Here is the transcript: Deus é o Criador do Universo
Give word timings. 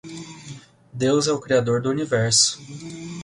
Deus 0.91 1.27
é 1.27 1.31
o 1.31 1.39
Criador 1.39 1.79
do 1.79 1.91
Universo 1.91 2.59